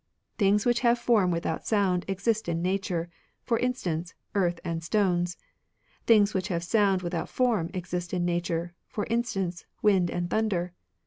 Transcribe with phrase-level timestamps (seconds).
[0.39, 3.07] Things which have form without sound exist in nature;
[3.43, 5.37] for instance, earth, and stones.
[6.07, 10.73] Things which have sound without form exist in nature; for instance, wind, and thunder.